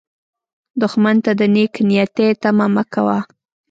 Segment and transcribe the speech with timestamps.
[0.81, 3.17] دښمن ته د نېک نیتي تمه مه کوه